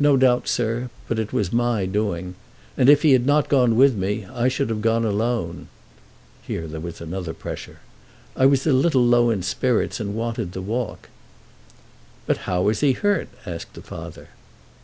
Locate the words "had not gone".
3.12-3.76